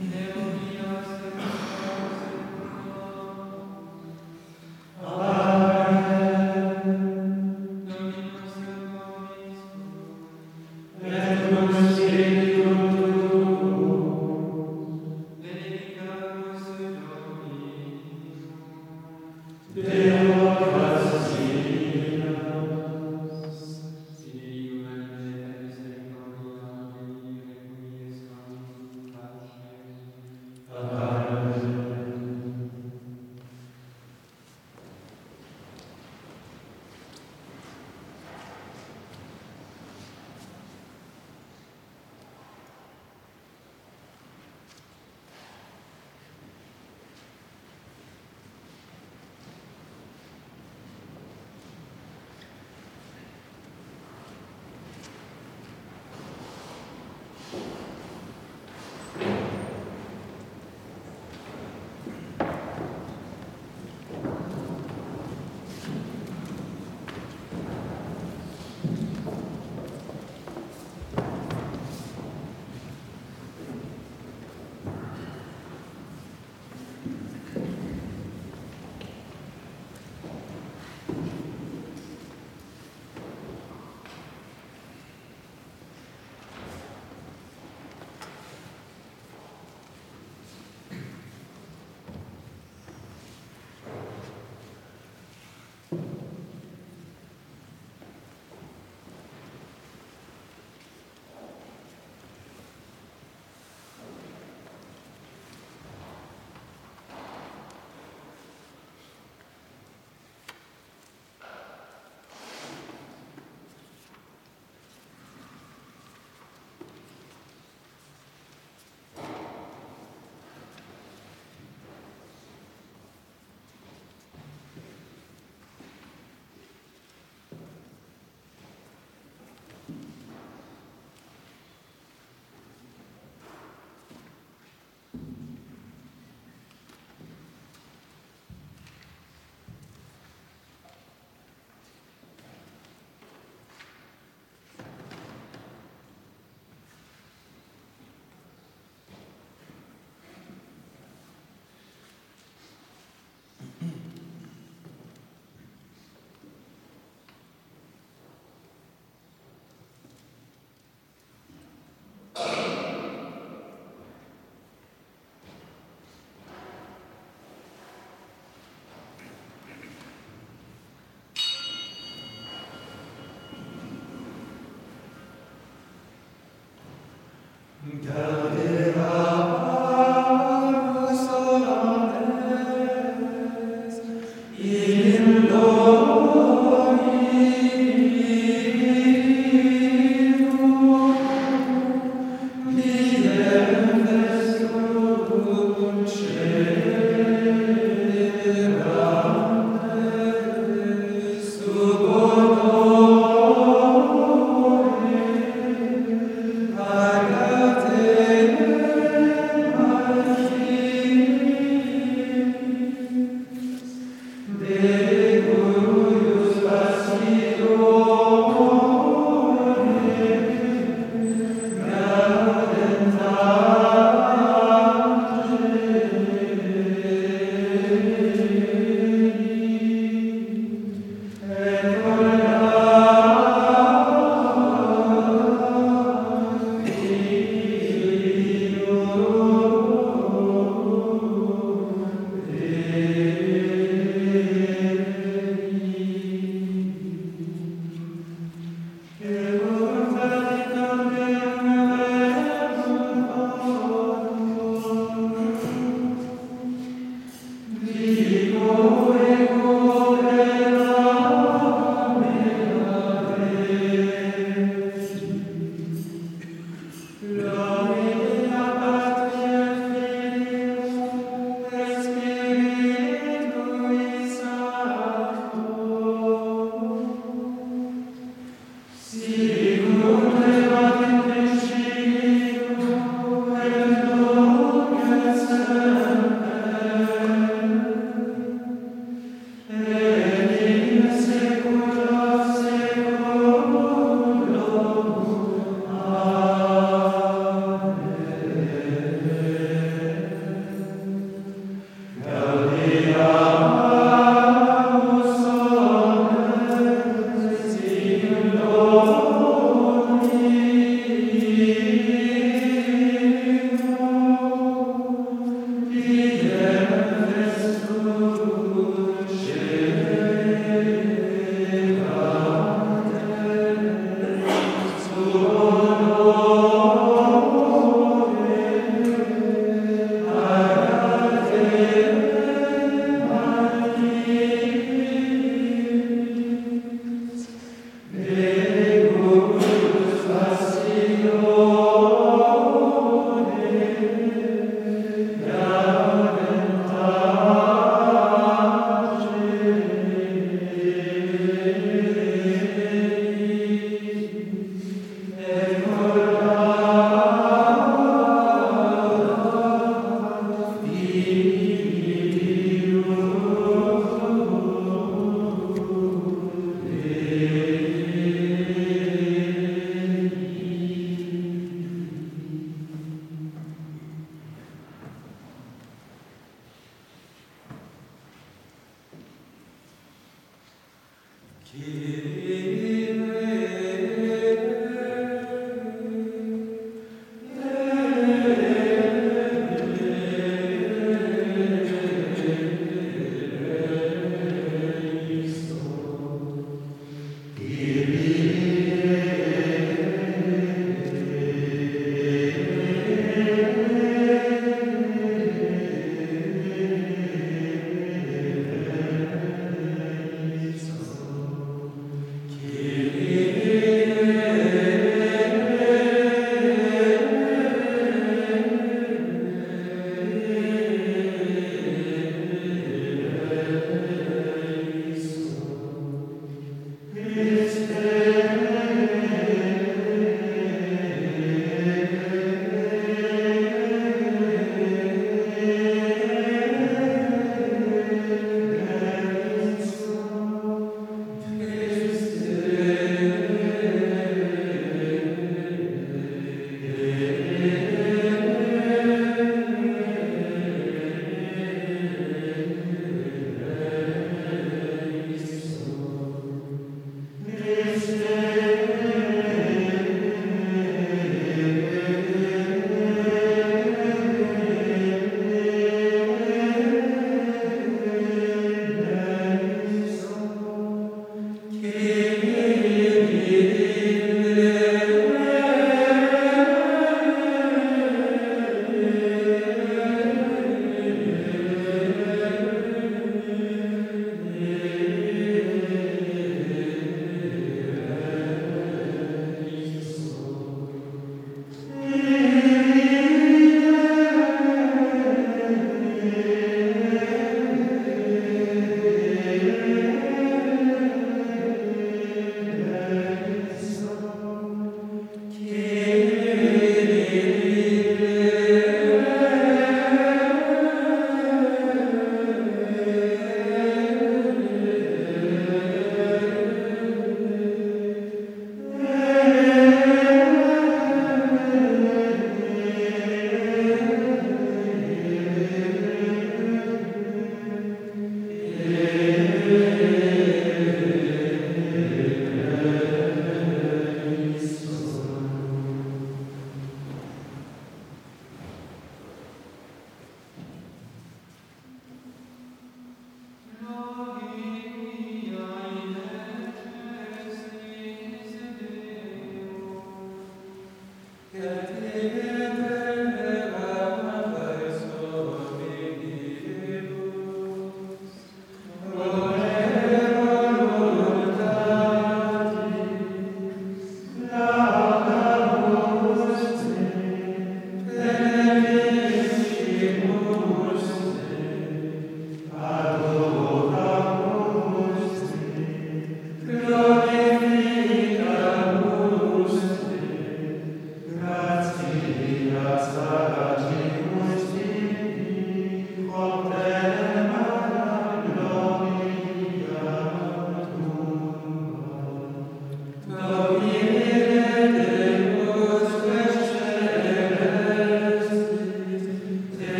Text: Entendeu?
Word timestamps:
Entendeu? 0.00 0.39